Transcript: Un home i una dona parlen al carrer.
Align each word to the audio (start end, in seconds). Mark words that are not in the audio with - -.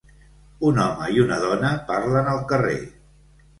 Un 0.69 0.81
home 0.85 1.09
i 1.17 1.21
una 1.25 1.37
dona 1.45 1.71
parlen 1.93 2.33
al 2.35 2.43
carrer. 2.55 2.77